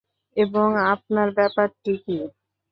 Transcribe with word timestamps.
এবং 0.37 0.67
আপনার 0.93 1.27
ব্যাপারটি 1.37 1.93
কী? 2.05 2.17